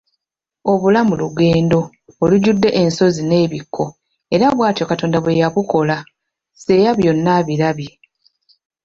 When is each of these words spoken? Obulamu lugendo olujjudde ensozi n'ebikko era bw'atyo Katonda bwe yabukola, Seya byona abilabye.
Obulamu 0.71 1.13
lugendo 1.21 1.79
olujjudde 2.23 2.69
ensozi 2.81 3.21
n'ebikko 3.25 3.85
era 4.35 4.45
bw'atyo 4.57 4.83
Katonda 4.91 5.17
bwe 5.21 5.37
yabukola, 5.41 5.97
Seya 6.63 6.91
byona 6.99 7.29
abilabye. 7.39 7.91